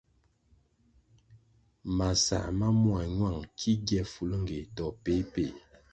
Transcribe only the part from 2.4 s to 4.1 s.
ma mua ñuáng ki gie